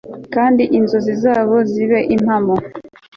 kandi 0.33 0.63
inzozi 0.77 1.13
zabo 1.23 1.55
zibe 1.71 1.99
impamo 2.15 2.55